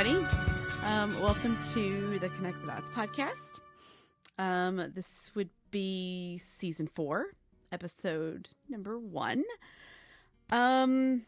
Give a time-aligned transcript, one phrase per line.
[0.00, 0.26] everybody.
[0.86, 3.60] Um, welcome to the Connect the Dots podcast.
[4.38, 7.26] Um, this would be season four,
[7.70, 9.44] episode number one.
[10.50, 11.26] Um,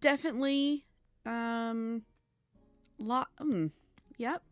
[0.00, 0.84] definitely,
[1.26, 2.02] um,
[2.98, 3.26] lot.
[3.40, 3.72] Mm,
[4.18, 4.44] yep.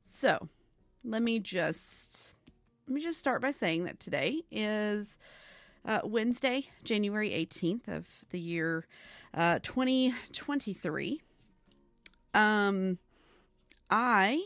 [0.00, 0.48] So,
[1.04, 2.36] let me just
[2.88, 5.18] let me just start by saying that today is
[5.84, 8.86] uh, Wednesday, January 18th of the year
[9.34, 11.20] uh, 2023.
[12.34, 12.98] Um,
[13.90, 14.44] I,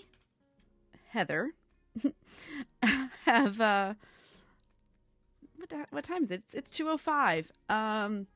[1.11, 1.52] Heather,
[3.25, 3.95] have uh,
[5.56, 6.42] what what time is it?
[6.47, 7.47] It's, it's 2:05.
[7.69, 8.27] Um,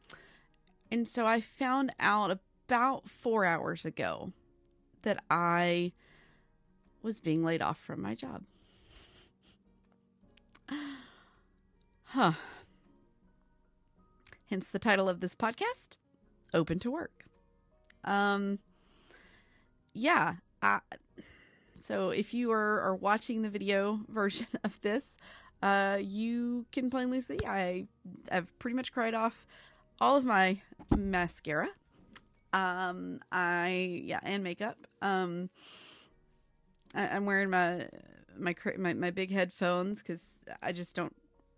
[0.90, 4.32] and so I found out about four hours ago
[5.02, 5.92] that I
[7.02, 8.42] was being laid off from my job.
[12.12, 12.32] Huh.
[14.48, 15.98] Hence the title of this podcast,
[16.54, 17.26] Open to Work.
[18.02, 18.60] Um
[19.98, 20.80] yeah, I,
[21.80, 25.16] so if you are, are watching the video version of this,
[25.60, 27.86] uh you can plainly see I
[28.30, 29.44] have pretty much cried off
[30.00, 30.60] all of my
[30.96, 31.68] mascara.
[32.52, 34.78] Um I yeah, and makeup.
[35.02, 35.50] Um
[36.94, 37.88] I, I'm wearing my
[38.38, 40.24] my my, my big headphones because
[40.62, 41.14] I just don't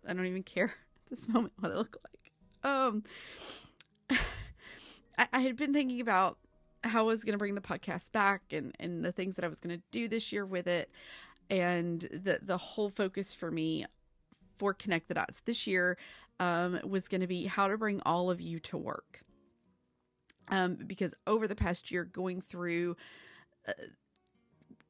[0.07, 0.73] I don't even care
[1.05, 2.71] at this moment what I look like.
[2.71, 3.03] Um,
[5.17, 6.37] I, I had been thinking about
[6.83, 9.47] how I was going to bring the podcast back and and the things that I
[9.47, 10.89] was going to do this year with it,
[11.49, 13.85] and the the whole focus for me
[14.57, 15.97] for Connect the Dots this year
[16.39, 19.21] um, was going to be how to bring all of you to work.
[20.49, 22.97] Um, because over the past year, going through
[23.67, 23.73] uh,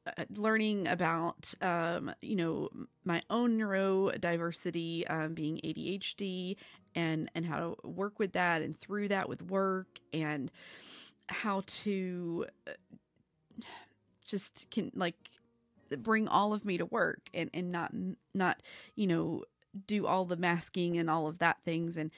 [0.04, 2.68] uh, learning about um, you know
[3.04, 6.56] my own neurodiversity um, being adhd
[6.96, 10.50] and and how to work with that and through that with work and
[11.32, 12.72] how to uh,
[14.24, 15.16] just can like
[15.98, 17.92] bring all of me to work and and not
[18.34, 18.62] not
[18.94, 19.42] you know
[19.86, 21.96] do all the masking and all of that things.
[21.96, 22.10] And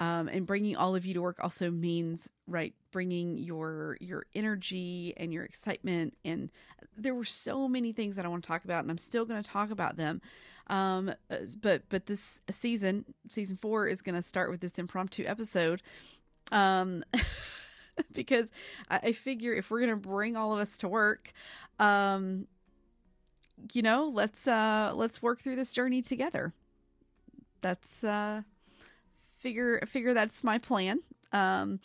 [0.00, 5.14] um and bringing all of you to work also means right bringing your your energy
[5.16, 6.16] and your excitement.
[6.24, 6.50] And
[6.96, 9.42] there were so many things that I want to talk about and I'm still going
[9.42, 10.20] to talk about them.
[10.66, 11.12] Um
[11.62, 15.82] but but this season season 4 is going to start with this impromptu episode.
[16.52, 17.04] Um
[18.12, 18.50] because
[18.90, 21.32] I, I figure if we're to bring all of us to work
[21.78, 22.46] um
[23.72, 26.52] you know let's uh let's work through this journey together.
[27.60, 28.42] That's uh
[29.38, 31.00] figure figure that's my plan.
[31.32, 31.80] Um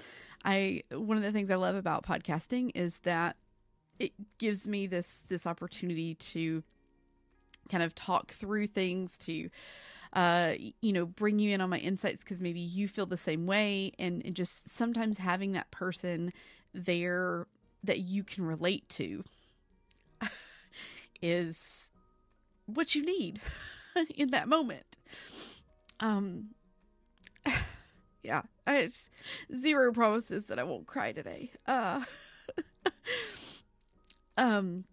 [0.46, 3.38] i one of the things i love about podcasting is that
[3.98, 6.64] it gives me this this opportunity to
[7.70, 9.50] kind of talk through things to
[10.14, 13.46] uh you know bring you in on my insights because maybe you feel the same
[13.46, 16.32] way and, and just sometimes having that person
[16.74, 17.48] there
[17.84, 19.24] that you can relate to
[21.22, 21.92] is
[22.66, 23.40] what you need
[24.16, 24.98] in that moment.
[26.00, 26.50] Um
[28.24, 29.10] yeah i just,
[29.54, 31.52] zero promises that i won't cry today.
[31.68, 32.04] Uh
[34.38, 34.86] um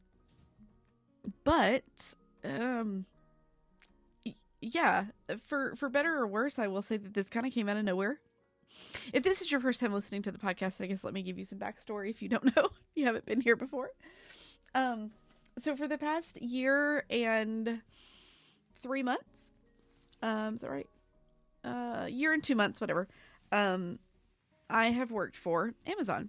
[1.44, 2.14] but
[2.44, 3.04] um
[4.60, 5.06] yeah
[5.46, 7.84] for for better or worse i will say that this kind of came out of
[7.84, 8.18] nowhere.
[9.12, 11.38] If this is your first time listening to the podcast i guess let me give
[11.38, 13.90] you some backstory if you don't know you haven't been here before.
[14.74, 15.10] Um
[15.58, 17.80] so for the past year and
[18.76, 19.52] three months
[20.22, 20.88] um is that right?
[21.64, 23.08] Uh year and two months whatever
[23.52, 23.98] um
[24.68, 26.28] i have worked for amazon.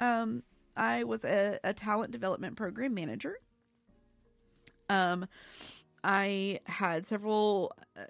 [0.00, 0.42] Um
[0.76, 3.38] i was a, a talent development program manager.
[4.88, 5.26] Um
[6.04, 8.02] i had several uh,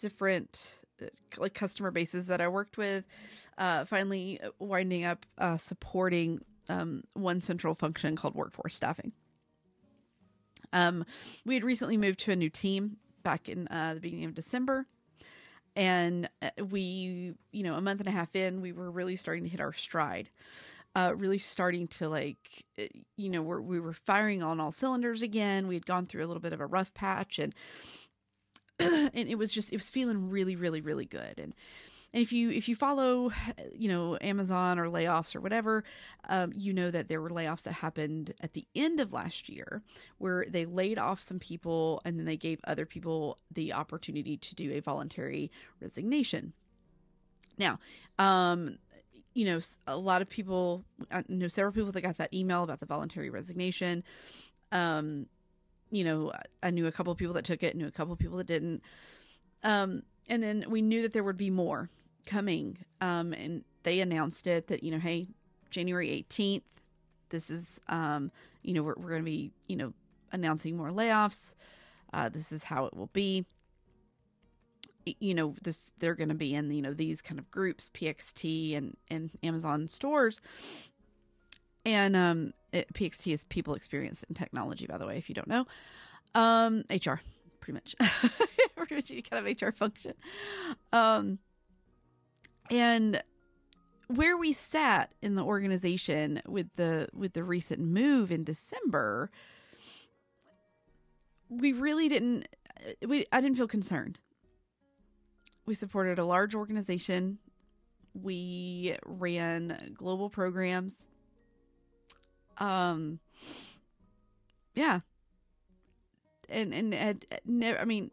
[0.00, 1.06] different uh,
[1.38, 3.04] like customer bases that i worked with
[3.58, 9.12] uh finally winding up uh supporting um one central function called workforce staffing.
[10.72, 11.04] Um
[11.44, 14.86] we had recently moved to a new team back in uh, the beginning of december
[15.76, 19.44] and uh, we you know a month and a half in we were really starting
[19.44, 20.30] to hit our stride
[20.94, 22.84] uh, really starting to like uh,
[23.16, 25.66] you know we're, we were firing on all cylinders again.
[25.66, 27.54] We had gone through a little bit of a rough patch and
[28.78, 31.38] and it was just it was feeling really really really good.
[31.38, 31.54] And
[32.14, 33.32] and if you if you follow
[33.74, 35.84] you know amazon or layoffs or whatever
[36.28, 39.82] um, you know that there were layoffs that happened at the end of last year
[40.18, 44.54] where they laid off some people and then they gave other people the opportunity to
[44.54, 45.50] do a voluntary
[45.80, 46.54] resignation.
[47.58, 47.78] Now
[48.18, 48.78] um
[49.34, 52.80] you know a lot of people i know several people that got that email about
[52.80, 54.02] the voluntary resignation.
[54.72, 55.26] Um
[55.90, 56.32] you know
[56.62, 58.46] i knew a couple of people that took it knew a couple of people that
[58.46, 58.82] didn't.
[59.62, 61.90] Um and then we knew that there would be more
[62.26, 62.78] coming.
[63.00, 65.28] Um and they announced it that you know hey
[65.70, 66.62] january 18th
[67.30, 68.30] this is um
[68.62, 69.92] you know we're, we're going to be you know
[70.32, 71.54] announcing more layoffs.
[72.12, 73.44] Uh this is how it will be
[75.06, 78.76] you know this they're going to be in you know these kind of groups pxt
[78.76, 80.40] and and amazon stores.
[81.86, 85.48] And um it, pxt is people experience in technology by the way if you don't
[85.48, 85.66] know.
[86.34, 87.20] Um hr
[87.60, 87.96] pretty much.
[88.76, 90.14] Pretty much any kind of hr function.
[90.92, 91.38] Um
[92.70, 93.22] and
[94.08, 99.30] where we sat in the organization with the with the recent move in december
[101.48, 102.46] we really didn't
[103.06, 104.18] we i didn't feel concerned
[105.66, 107.38] we supported a large organization.
[108.14, 111.06] We ran global programs.
[112.58, 113.18] Um,
[114.74, 115.00] yeah.
[116.48, 117.24] And, and, and,
[117.78, 118.10] I mean,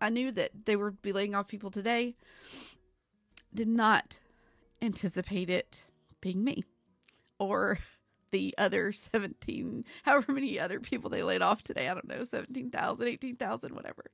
[0.00, 2.14] I knew that they would be laying off people today.
[3.54, 4.18] Did not
[4.80, 5.84] anticipate it
[6.20, 6.64] being me
[7.38, 7.78] or
[8.30, 11.88] the other 17, however many other people they laid off today.
[11.88, 14.04] I don't know, 17,000, 18,000, whatever.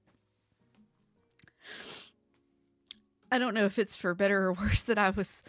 [3.31, 5.43] I don't know if it's for better or worse that I was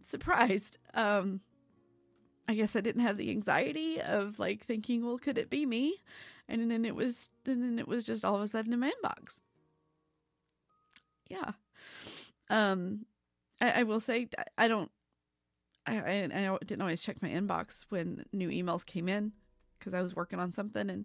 [0.00, 0.78] surprised.
[0.94, 1.40] Um,
[2.48, 6.02] I guess I didn't have the anxiety of like thinking, well, could it be me?
[6.48, 8.92] And then it was, and then it was just all of a sudden in my
[9.02, 9.40] inbox.
[11.28, 11.52] Yeah.
[12.50, 13.06] Um,
[13.60, 14.28] I, I will say
[14.58, 14.90] I don't,
[15.86, 19.32] I, I, didn't always check my inbox when new emails came in
[19.78, 21.04] because I was working on something and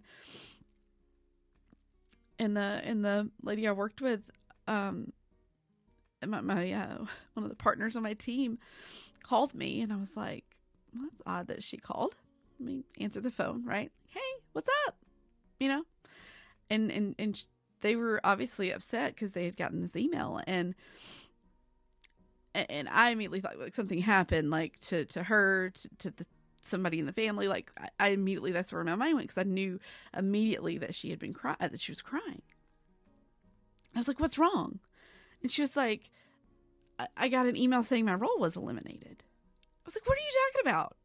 [2.37, 4.21] and the and the lady I worked with
[4.67, 5.11] um
[6.25, 6.97] my, my uh,
[7.33, 8.59] one of the partners on my team
[9.23, 10.45] called me, and I was like,
[10.93, 12.15] well, "That's odd that she called."
[12.59, 13.91] I mean, answer the phone, right?
[14.09, 14.19] Hey,
[14.53, 14.97] what's up?
[15.59, 15.83] You know,
[16.69, 17.45] and and and
[17.81, 20.75] they were obviously upset because they had gotten this email, and
[22.53, 26.25] and I immediately thought like something happened, like to to her, to, to the,
[26.61, 27.47] somebody in the family.
[27.47, 29.79] Like I, I immediately that's where my mind went because I knew
[30.17, 32.41] immediately that she had been crying, that she was crying.
[33.95, 34.79] I was like, "What's wrong?"
[35.41, 36.09] And she was like,
[36.97, 39.23] I-, I got an email saying my role was eliminated.
[39.23, 40.95] I was like, what are you talking about?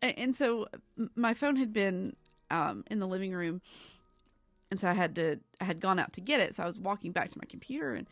[0.00, 0.66] And, and so
[1.14, 2.16] my phone had been
[2.50, 3.60] um, in the living room.
[4.70, 6.54] And so I had to, I had gone out to get it.
[6.54, 8.06] So I was walking back to my computer and,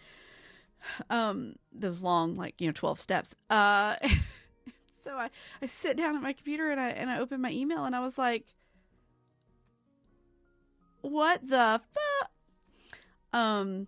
[1.09, 3.35] um, those long, like, you know, 12 steps.
[3.49, 3.97] Uh,
[5.03, 5.31] so I,
[5.63, 8.01] I sit down at my computer and I, and I open my email and I
[8.01, 8.45] was like,
[11.01, 12.31] what the fuck?
[13.33, 13.87] Um,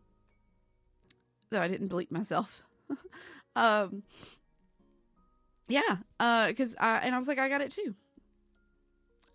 [1.52, 2.62] though I didn't bleep myself.
[3.56, 4.02] um,
[5.69, 7.94] yeah, uh, because I and I was like, I got it too.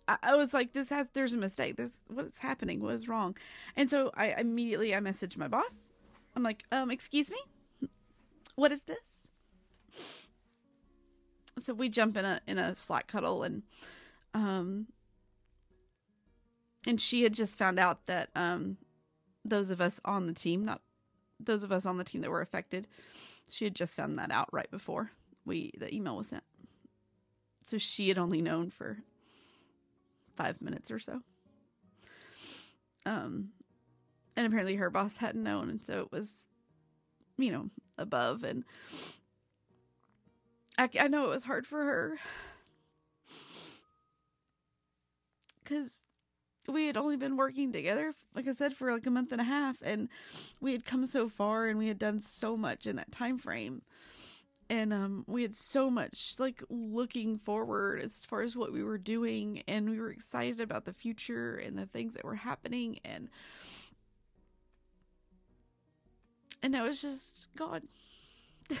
[0.06, 1.76] I, I, was like, this has there's a mistake.
[1.76, 2.80] This what is happening?
[2.80, 3.36] What is wrong?
[3.76, 5.92] And so I immediately I messaged my boss.
[6.36, 7.38] I'm like, um, excuse me,
[8.56, 8.98] what is this?
[11.58, 13.62] So we jump in a in a Slack huddle and
[14.34, 14.86] um
[16.86, 18.76] and she had just found out that um
[19.44, 20.82] those of us on the team, not
[21.40, 22.88] those of us on the team that were affected,
[23.48, 25.10] she had just found that out right before
[25.44, 26.44] we the email was sent.
[27.62, 28.98] So she had only known for
[30.36, 31.20] five minutes or so.
[33.04, 33.50] Um,
[34.36, 36.46] and apparently her boss hadn't known, and so it was,
[37.36, 38.44] you know, above.
[38.44, 38.64] And
[40.76, 42.18] I, I know it was hard for her
[45.64, 46.04] because
[46.68, 49.44] we had only been working together like i said for like a month and a
[49.44, 50.08] half and
[50.60, 53.82] we had come so far and we had done so much in that time frame.
[54.70, 58.98] And um we had so much like looking forward as far as what we were
[58.98, 63.30] doing and we were excited about the future and the things that were happening and
[66.62, 67.88] and that was just gone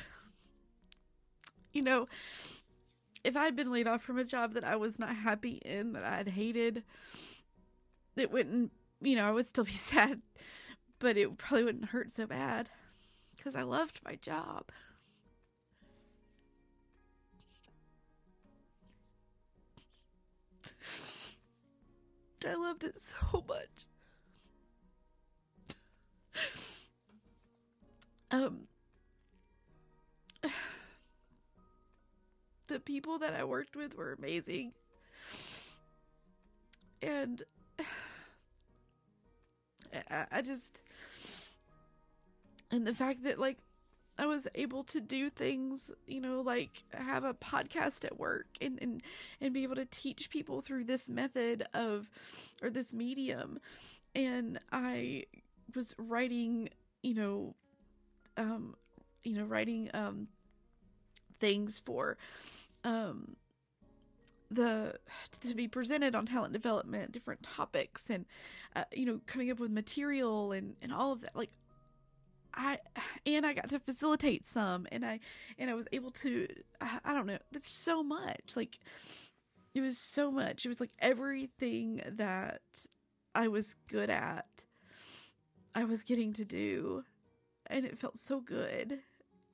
[1.72, 2.06] you know
[3.24, 6.04] if i'd been laid off from a job that i was not happy in that
[6.04, 6.82] i'd hated
[8.20, 10.22] it wouldn't, you know, I would still be sad,
[10.98, 12.70] but it probably wouldn't hurt so bad
[13.36, 14.70] because I loved my job.
[22.46, 23.86] I loved it so much.
[28.30, 28.68] um
[32.68, 34.72] the people that I worked with were amazing.
[37.02, 37.42] And
[40.10, 40.80] I, I just
[42.70, 43.58] and the fact that like
[44.18, 48.78] I was able to do things, you know, like have a podcast at work and,
[48.82, 49.02] and
[49.40, 52.10] and be able to teach people through this method of
[52.62, 53.60] or this medium.
[54.14, 55.24] And I
[55.74, 56.70] was writing,
[57.02, 57.54] you know,
[58.36, 58.74] um,
[59.22, 60.28] you know, writing um
[61.38, 62.16] things for
[62.82, 63.36] um
[64.50, 64.94] the
[65.40, 68.24] to be presented on talent development different topics and
[68.76, 71.50] uh, you know coming up with material and and all of that like
[72.54, 72.78] I
[73.26, 75.20] and I got to facilitate some and I
[75.58, 76.48] and I was able to
[76.80, 78.78] I, I don't know there's so much like
[79.74, 80.64] it was so much.
[80.64, 82.62] It was like everything that
[83.34, 84.64] I was good at
[85.74, 87.04] I was getting to do
[87.66, 88.98] and it felt so good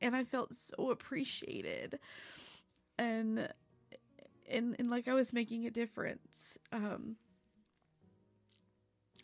[0.00, 1.98] and I felt so appreciated.
[2.98, 3.48] And
[4.50, 6.58] and and like I was making a difference.
[6.72, 7.16] Um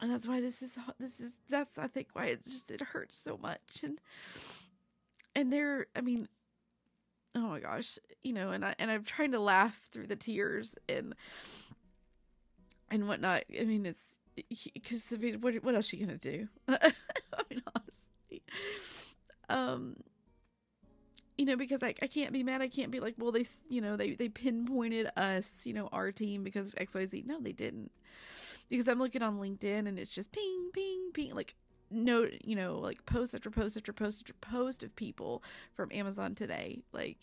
[0.00, 3.18] and that's why this is this is that's I think why it's just it hurts
[3.18, 3.98] so much and
[5.34, 6.28] and there I mean
[7.34, 10.74] oh my gosh you know and I and I'm trying to laugh through the tears
[10.88, 11.14] and
[12.90, 14.16] and whatnot I mean it's
[14.74, 16.92] because I mean what what else are you gonna do I
[17.50, 18.42] mean honestly
[19.48, 19.96] um
[21.40, 22.60] you know, because I, I can't be mad.
[22.60, 26.12] I can't be like, well, they, you know, they, they pinpointed us, you know, our
[26.12, 27.24] team because of XYZ.
[27.24, 27.90] No, they didn't.
[28.68, 31.54] Because I'm looking on LinkedIn and it's just ping, ping, ping, like,
[31.90, 35.42] no, you know, like post after post after post after post of people
[35.74, 36.82] from Amazon today.
[36.92, 37.16] Like,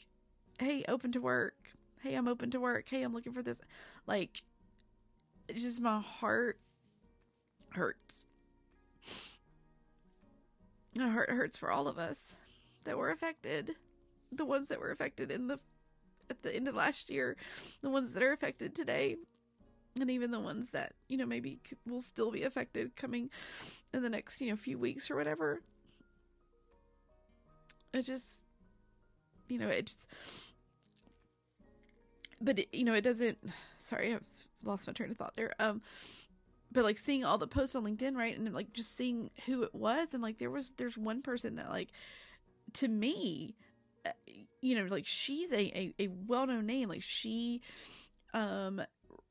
[0.58, 1.70] hey, open to work.
[2.02, 2.90] Hey, I'm open to work.
[2.90, 3.62] Hey, I'm looking for this.
[4.08, 4.42] Like,
[5.54, 6.58] just my heart
[7.70, 8.26] hurts.
[10.96, 12.34] My heart hurts for all of us
[12.84, 13.76] that were affected
[14.32, 15.60] the ones that were affected in the
[16.30, 17.38] at the end of last year,
[17.82, 19.16] the ones that are affected today,
[20.00, 23.30] and even the ones that you know maybe will still be affected coming
[23.94, 25.62] in the next you know few weeks or whatever.
[27.94, 28.44] It just,
[29.48, 30.08] you know, it just,
[32.42, 33.38] but it, you know, it doesn't.
[33.80, 34.24] Sorry, I've
[34.64, 35.54] lost my train of thought there.
[35.60, 35.82] Um,
[36.72, 39.74] but like seeing all the posts on LinkedIn, right, and like just seeing who it
[39.74, 41.90] was, and like there was there's one person that like
[42.74, 43.56] to me
[44.62, 46.90] you know, like she's a, a, a well known name.
[46.90, 47.62] Like she,
[48.34, 48.82] um,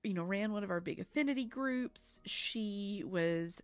[0.03, 2.21] you know, ran one of our big affinity groups.
[2.25, 3.61] She was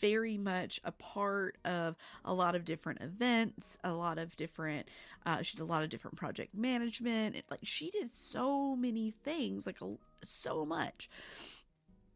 [0.00, 4.88] very much a part of a lot of different events, a lot of different,
[5.26, 7.36] uh, she did a lot of different project management.
[7.36, 11.08] It, like she did so many things, like a, so much.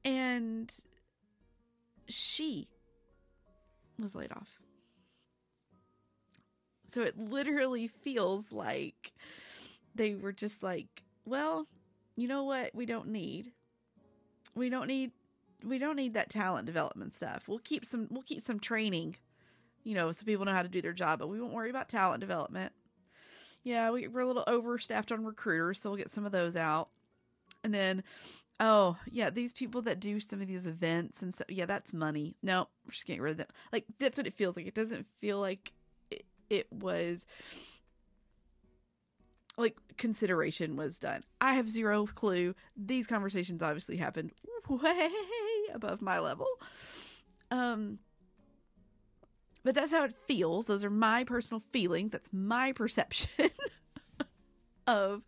[0.05, 0.73] And
[2.09, 2.69] she
[3.99, 4.64] was laid off.
[6.95, 9.13] So it literally feels like
[9.97, 11.67] they were just like, well,
[12.15, 12.73] you know what?
[12.73, 13.51] We don't need.
[14.55, 15.11] We don't need
[15.65, 17.49] we don't need that talent development stuff.
[17.49, 19.17] We'll keep some we'll keep some training,
[19.83, 21.89] you know, so people know how to do their job, but we won't worry about
[21.89, 22.73] talent development.
[23.65, 26.91] Yeah, we, we're a little overstaffed on recruiters, so we'll get some of those out.
[27.65, 28.05] And then,
[28.61, 32.37] oh yeah, these people that do some of these events and stuff, yeah, that's money.
[32.41, 33.49] No, we're just getting rid of them.
[33.73, 34.69] Like that's what it feels like.
[34.69, 35.73] It doesn't feel like
[36.55, 37.27] it was
[39.57, 41.25] like consideration was done.
[41.41, 42.55] I have zero clue.
[42.77, 44.33] These conversations obviously happened
[44.69, 45.11] way
[45.73, 46.47] above my level.
[47.51, 47.99] Um
[49.63, 50.67] but that's how it feels.
[50.67, 52.11] Those are my personal feelings.
[52.11, 53.51] That's my perception
[54.87, 55.23] of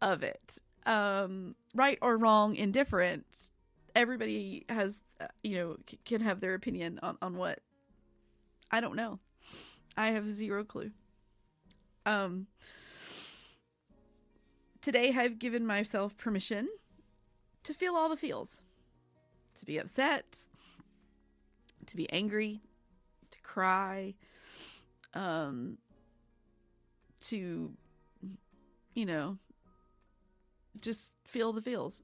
[0.00, 0.58] of it.
[0.86, 3.50] Um right or wrong, indifferent.
[3.94, 7.60] Everybody has uh, you know can have their opinion on on what
[8.70, 9.18] I don't know.
[9.98, 10.92] I have zero clue.
[12.06, 12.46] Um
[14.80, 16.68] today I've given myself permission
[17.64, 18.62] to feel all the feels.
[19.58, 20.38] To be upset,
[21.86, 22.60] to be angry,
[23.32, 24.14] to cry,
[25.14, 25.78] um
[27.22, 27.72] to
[28.94, 29.36] you know,
[30.80, 32.02] just feel the feels.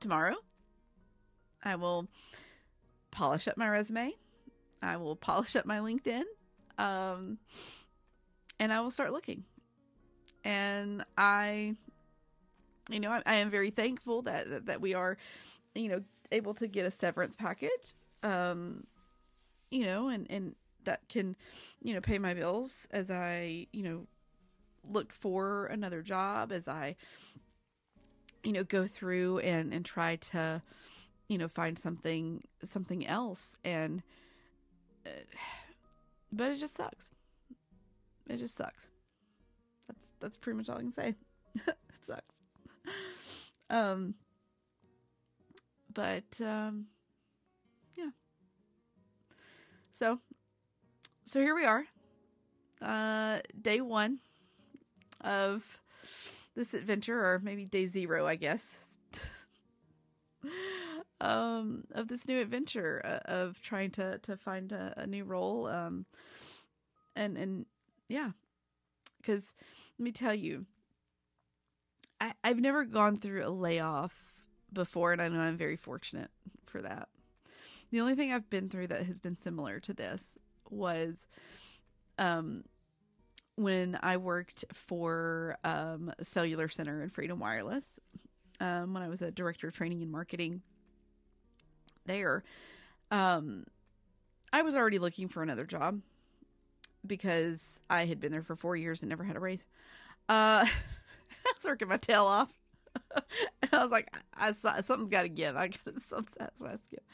[0.00, 0.36] Tomorrow,
[1.62, 2.08] I will
[3.10, 4.14] polish up my resume.
[4.82, 6.24] I will polish up my LinkedIn.
[6.78, 7.38] Um,
[8.58, 9.44] and I will start looking.
[10.44, 11.74] And I,
[12.90, 15.16] you know, I, I am very thankful that, that, that we are,
[15.74, 16.02] you know,
[16.32, 17.94] able to get a severance package.
[18.22, 18.86] Um,
[19.70, 20.54] you know, and and
[20.84, 21.34] that can,
[21.82, 24.06] you know, pay my bills as I, you know,
[24.90, 26.96] look for another job as I,
[28.42, 30.62] you know, go through and and try to,
[31.28, 34.02] you know, find something something else and
[36.32, 37.10] but it just sucks.
[38.28, 38.88] It just sucks.
[39.86, 41.14] That's that's pretty much all I can say.
[41.66, 42.34] it sucks.
[43.70, 44.14] Um
[45.92, 46.86] but um
[47.96, 48.10] yeah.
[49.92, 50.20] So
[51.24, 51.86] so here we are.
[52.82, 54.18] Uh day 1
[55.22, 55.80] of
[56.54, 58.76] this adventure or maybe day 0, I guess.
[61.24, 65.66] um, of this new adventure uh, of trying to to find a, a new role.
[65.66, 66.04] Um,
[67.16, 67.66] and and
[68.08, 68.30] yeah,
[69.20, 69.54] because
[69.98, 70.66] let me tell you,
[72.20, 74.12] I, I've never gone through a layoff
[74.72, 76.30] before, and I know I'm very fortunate
[76.66, 77.08] for that.
[77.90, 80.36] The only thing I've been through that has been similar to this
[80.68, 81.26] was
[82.18, 82.64] um,
[83.56, 87.84] when I worked for um, Cellular Center and Freedom Wireless,
[88.60, 90.62] um, when I was a director of training and marketing
[92.06, 92.44] there.
[93.10, 93.64] Um,
[94.52, 96.00] I was already looking for another job
[97.06, 99.66] because I had been there for four years and never had a raise.
[100.28, 100.64] Uh,
[101.46, 102.50] I was working my tail off.
[103.14, 103.24] and
[103.72, 105.56] I was like, I, I saw something's got to give.
[105.56, 107.04] I got some that's what I skip.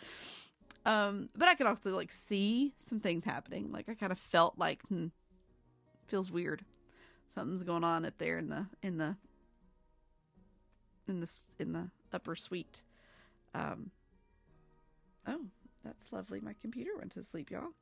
[0.87, 3.71] Um, but I could also like see some things happening.
[3.73, 5.07] Like I kind of felt like, hmm,
[6.07, 6.65] feels weird.
[7.35, 9.17] Something's going on up there in the in the
[11.07, 12.83] in the in the upper suite.
[13.55, 13.91] Um.
[15.27, 15.47] Oh,
[15.85, 16.41] that's lovely.
[16.41, 17.73] My computer went to sleep, y'all.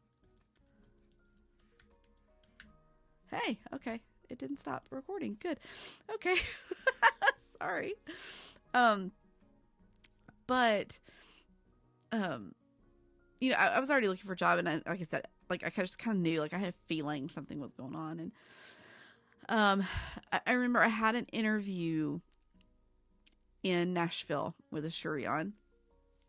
[3.30, 4.00] Hey, okay.
[4.28, 5.36] It didn't stop recording.
[5.40, 5.58] Good.
[6.12, 6.36] Okay.
[7.60, 7.94] Sorry.
[8.74, 9.12] Um
[10.46, 10.98] but
[12.12, 12.54] um
[13.40, 15.28] you know, I, I, was already looking for a job and I, like I said,
[15.48, 18.18] like I just kind of knew, like I had a feeling something was going on
[18.18, 18.32] and
[19.48, 19.86] um
[20.32, 22.20] I, I remember I had an interview
[23.62, 25.52] in Nashville with Asurion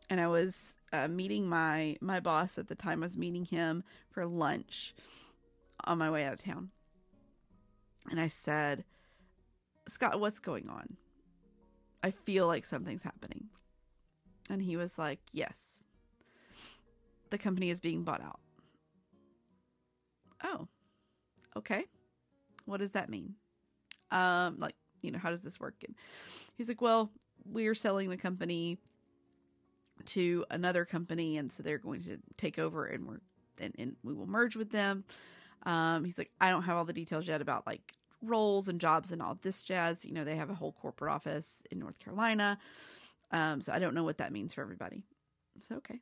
[0.10, 3.04] and I was uh, meeting my my boss at the time.
[3.04, 4.94] I was meeting him for lunch
[5.86, 6.70] on my way out of town,
[8.10, 8.84] and I said,
[9.88, 10.98] "Scott, what's going on?
[12.04, 13.50] I feel like something's happening."
[14.50, 15.84] And he was like, "Yes,
[17.30, 18.40] the company is being bought out."
[20.44, 20.68] Oh,
[21.56, 21.86] okay.
[22.66, 23.36] What does that mean?
[24.12, 25.76] Um, like, you know, how does this work?
[25.86, 25.96] And
[26.56, 27.12] he's like, "Well,
[27.46, 28.80] we're selling the company."
[30.10, 33.20] To another company, and so they're going to take over, and we're
[33.60, 35.04] and, and we will merge with them.
[35.64, 39.12] Um, he's like, I don't have all the details yet about like roles and jobs
[39.12, 40.06] and all this jazz.
[40.06, 42.58] You know, they have a whole corporate office in North Carolina,
[43.32, 45.04] um, so I don't know what that means for everybody.
[45.60, 46.00] So okay,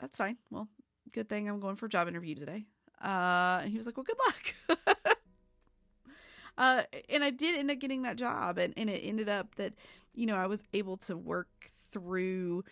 [0.00, 0.38] that's fine.
[0.50, 0.68] Well,
[1.12, 2.64] good thing I'm going for a job interview today.
[3.02, 4.86] Uh, and he was like, well, good luck.
[6.58, 9.74] uh, and I did end up getting that job, and and it ended up that
[10.14, 11.48] you know I was able to work
[11.90, 12.64] through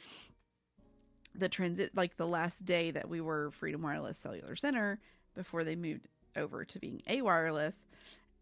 [1.39, 4.99] the transit like the last day that we were Freedom Wireless Cellular Center
[5.35, 7.85] before they moved over to being a wireless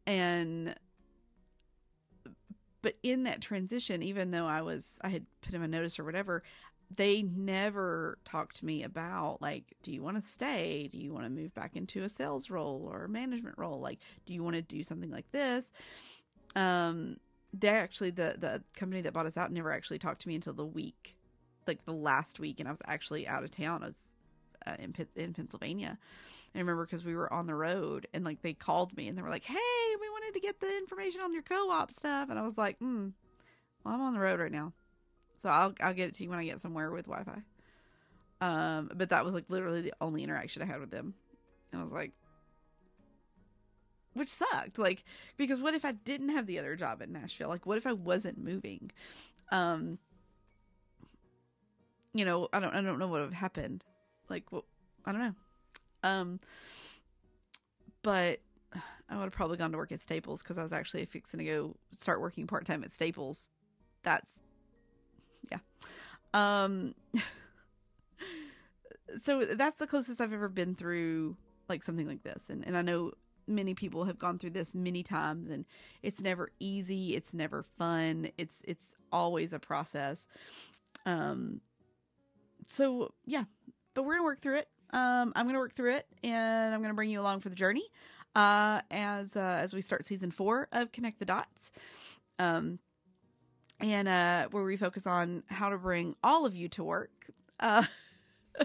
[0.07, 0.75] and
[2.83, 6.05] but in that transition even though I was I had put him a notice or
[6.05, 6.43] whatever
[6.95, 10.89] they never talked to me about like do you want to stay?
[10.91, 13.81] Do you want to move back into a sales role or a management role?
[13.81, 15.71] Like do you want to do something like this?
[16.55, 17.19] Um
[17.53, 20.53] they actually the the company that bought us out never actually talked to me until
[20.53, 21.17] the week
[21.67, 23.83] like the last week, and I was actually out of town.
[23.83, 24.03] I was
[24.67, 25.99] uh, in in Pennsylvania.
[26.55, 29.23] I remember because we were on the road, and like they called me and they
[29.23, 29.57] were like, "Hey,
[30.01, 33.09] we wanted to get the information on your co-op stuff," and I was like, "Hmm,
[33.85, 34.73] well, I'm on the road right now,
[35.37, 37.43] so I'll I'll get it to you when I get somewhere with Wi-Fi."
[38.41, 41.15] Um, but that was like literally the only interaction I had with them,
[41.73, 42.13] and I was like,
[44.15, 45.05] which sucked, like
[45.37, 47.51] because what if I didn't have the other job in Nashville?
[47.51, 48.91] Like, what if I wasn't moving?
[49.53, 49.99] Um,
[52.19, 53.85] you know, I don't I don't know what would have happened.
[54.29, 54.65] Like what
[55.05, 55.35] I don't know.
[56.03, 56.41] Um
[58.03, 58.41] but
[59.09, 61.45] I would have probably gone to work at Staples because I was actually fixing to
[61.45, 63.51] go start working part time at Staples.
[64.03, 64.43] That's
[65.51, 65.59] yeah.
[66.35, 66.95] Um
[69.23, 71.37] so that's the closest I've ever been through
[71.69, 72.45] like something like this.
[72.49, 73.13] And and I know
[73.49, 75.65] many people have gone through this many times and
[76.03, 78.31] it's never easy, it's never fun.
[78.39, 80.27] It's it's always a process.
[81.05, 81.61] Um
[82.67, 83.45] so yeah,
[83.95, 84.69] but we're gonna work through it.
[84.91, 87.85] Um, I'm gonna work through it, and I'm gonna bring you along for the journey
[88.37, 91.73] uh, as uh, as we start season four of Connect the Dots.
[92.39, 92.79] Um,
[93.81, 97.11] and uh, where we focus on how to bring all of you to work.
[97.61, 97.85] Uh,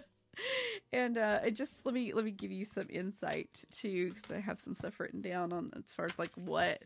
[0.93, 4.59] and uh, just let me let me give you some insight too, because I have
[4.59, 6.83] some stuff written down on as far as like what,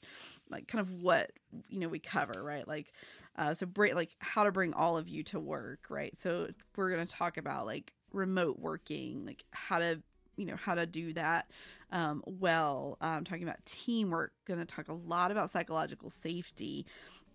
[0.50, 1.32] like kind of what
[1.70, 2.68] you know we cover, right?
[2.68, 2.94] Like
[3.38, 6.18] uh, so bring like how to bring all of you to work, right?
[6.20, 10.02] So we're gonna talk about like remote working, like how to
[10.38, 11.50] you know how to do that
[11.92, 12.98] um, well.
[13.02, 14.34] I'm um, talking about teamwork.
[14.46, 16.86] Going to talk a lot about psychological safety,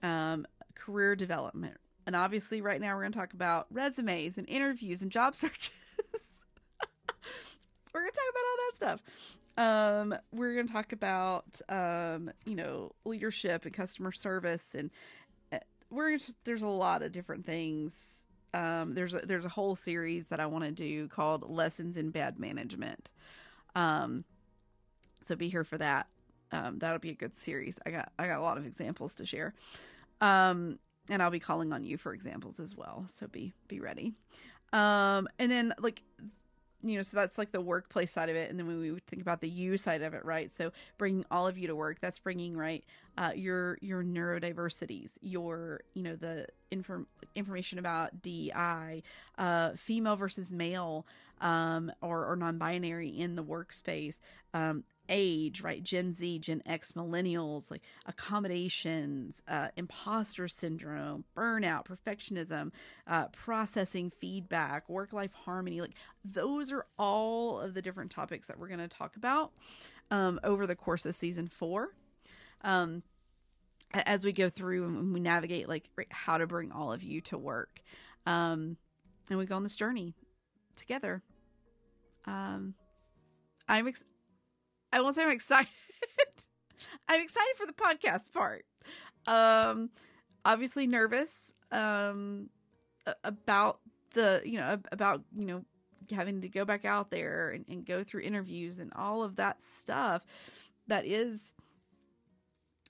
[0.03, 5.03] um, career development, and obviously right now we're going to talk about resumes and interviews
[5.03, 5.73] and job searches.
[7.93, 9.03] we're going to talk about all that stuff.
[9.57, 14.91] Um, we're going to talk about um, you know leadership and customer service and
[15.91, 18.25] we're there's a lot of different things.
[18.53, 22.11] Um, there's a, there's a whole series that I want to do called Lessons in
[22.11, 23.11] Bad Management.
[23.75, 24.25] Um,
[25.25, 26.09] so be here for that.
[26.53, 27.79] Um, that'll be a good series.
[27.87, 29.55] I got I got a lot of examples to share.
[30.21, 33.07] Um, and I'll be calling on you for examples as well.
[33.09, 34.15] So be be ready.
[34.73, 36.03] Um, and then like
[36.83, 39.23] you know, so that's like the workplace side of it, and then when we think
[39.23, 40.51] about the you side of it, right?
[40.53, 42.85] So bringing all of you to work, that's bringing right
[43.19, 49.03] uh, your your neurodiversities, your you know the inform information about DI,
[49.39, 51.07] uh, female versus male,
[51.41, 54.21] um, or or non-binary in the workspace,
[54.55, 55.83] um, age, right?
[55.83, 62.73] Gen Z, Gen X, millennials, like accommodations, uh, imposter syndrome, burnout, perfectionism,
[63.07, 65.81] uh, processing feedback, work life harmony.
[65.81, 65.95] Like
[66.25, 69.53] those are all of the different topics that we're going to talk about
[70.11, 71.95] um, over the course of season four.
[72.63, 73.03] Um,
[73.93, 77.37] as we go through and we navigate like how to bring all of you to
[77.37, 77.83] work
[78.27, 78.77] um
[79.29, 80.15] and we go on this journey
[80.77, 81.23] together
[82.27, 82.75] um
[83.69, 84.05] i'm ex-
[84.93, 85.69] I won't say I'm excited.
[87.09, 88.65] I'm excited for the podcast part.
[89.27, 89.91] Um,
[90.45, 91.53] obviously nervous.
[91.71, 92.49] Um,
[93.25, 93.81] about
[94.15, 95.65] the you know about you know
[96.11, 99.63] having to go back out there and, and go through interviews and all of that
[99.65, 100.25] stuff.
[100.89, 101.53] That is,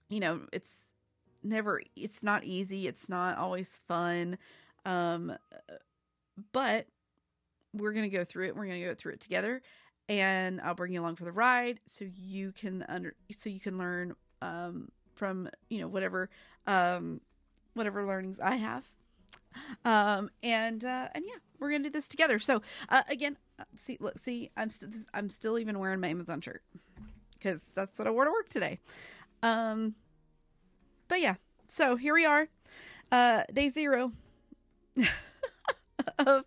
[0.09, 0.93] you know, it's
[1.43, 1.83] never.
[1.97, 2.87] It's not easy.
[2.87, 4.39] It's not always fun.
[4.87, 5.37] Um,
[6.53, 6.87] but
[7.75, 8.57] we're gonna go through it.
[8.57, 9.61] We're gonna go through it together
[10.11, 13.79] and I'll bring you along for the ride so you can under so you can
[13.79, 16.29] learn um, from you know whatever
[16.67, 17.21] um,
[17.75, 18.85] whatever learnings I have.
[19.85, 22.41] Um, and uh, and yeah, we're gonna do this together.
[22.41, 24.69] So uh, again, uh, see, look, see, I'm
[25.15, 26.63] I'm still even wearing my Amazon shirt
[27.35, 28.81] because that's what I wore to work today.
[29.45, 29.95] Um,
[31.07, 31.37] but yeah,
[31.69, 32.49] so here we are,
[33.13, 34.13] uh, day zero
[36.19, 36.45] of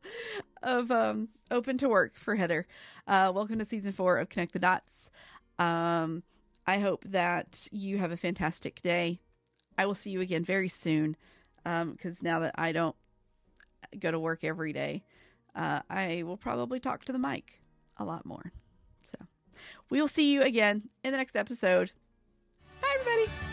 [0.63, 2.65] of um open to work for Heather.
[3.08, 5.12] Uh, welcome to season four of Connect the Dots.
[5.60, 6.23] Um,
[6.65, 9.19] I hope that you have a fantastic day.
[9.78, 11.15] I will see you again very soon
[11.63, 12.95] because um, now that I don't
[13.99, 15.04] go to work every day,
[15.56, 17.62] uh, I will probably talk to the mic
[17.97, 18.52] a lot more.
[19.02, 19.17] So
[19.89, 21.91] we will see you again in the next episode.
[22.82, 23.53] Bye, everybody.